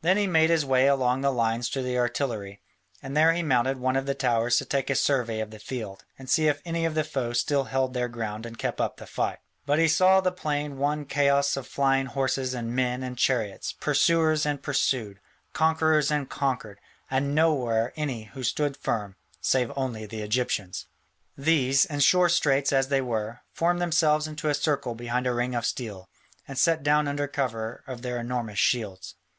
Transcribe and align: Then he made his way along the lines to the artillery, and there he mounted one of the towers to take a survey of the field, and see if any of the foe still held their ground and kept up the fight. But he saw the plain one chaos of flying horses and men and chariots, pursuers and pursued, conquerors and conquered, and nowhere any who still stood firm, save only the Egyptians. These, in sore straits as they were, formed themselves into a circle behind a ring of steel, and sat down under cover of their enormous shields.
Then 0.00 0.16
he 0.16 0.26
made 0.26 0.48
his 0.48 0.64
way 0.64 0.86
along 0.86 1.20
the 1.20 1.30
lines 1.30 1.68
to 1.68 1.82
the 1.82 1.98
artillery, 1.98 2.62
and 3.02 3.14
there 3.14 3.34
he 3.34 3.42
mounted 3.42 3.76
one 3.76 3.94
of 3.94 4.06
the 4.06 4.14
towers 4.14 4.56
to 4.56 4.64
take 4.64 4.88
a 4.88 4.94
survey 4.94 5.38
of 5.38 5.50
the 5.50 5.58
field, 5.58 6.02
and 6.18 6.30
see 6.30 6.48
if 6.48 6.62
any 6.64 6.86
of 6.86 6.94
the 6.94 7.04
foe 7.04 7.34
still 7.34 7.64
held 7.64 7.92
their 7.92 8.08
ground 8.08 8.46
and 8.46 8.56
kept 8.56 8.80
up 8.80 8.96
the 8.96 9.04
fight. 9.06 9.38
But 9.66 9.78
he 9.78 9.86
saw 9.86 10.22
the 10.22 10.32
plain 10.32 10.78
one 10.78 11.04
chaos 11.04 11.58
of 11.58 11.66
flying 11.66 12.06
horses 12.06 12.54
and 12.54 12.74
men 12.74 13.02
and 13.02 13.18
chariots, 13.18 13.74
pursuers 13.74 14.46
and 14.46 14.62
pursued, 14.62 15.20
conquerors 15.52 16.10
and 16.10 16.26
conquered, 16.26 16.80
and 17.10 17.34
nowhere 17.34 17.92
any 17.96 18.22
who 18.32 18.44
still 18.44 18.68
stood 18.68 18.76
firm, 18.78 19.16
save 19.42 19.70
only 19.76 20.06
the 20.06 20.22
Egyptians. 20.22 20.86
These, 21.36 21.84
in 21.84 22.00
sore 22.00 22.30
straits 22.30 22.72
as 22.72 22.88
they 22.88 23.02
were, 23.02 23.40
formed 23.52 23.82
themselves 23.82 24.26
into 24.26 24.48
a 24.48 24.54
circle 24.54 24.94
behind 24.94 25.26
a 25.26 25.34
ring 25.34 25.54
of 25.54 25.66
steel, 25.66 26.08
and 26.48 26.56
sat 26.56 26.82
down 26.82 27.06
under 27.06 27.28
cover 27.28 27.84
of 27.86 28.00
their 28.00 28.18
enormous 28.18 28.58
shields. 28.58 29.16